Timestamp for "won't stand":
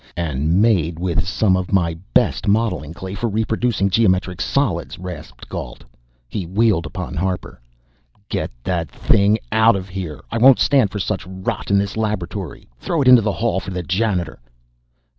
10.39-10.89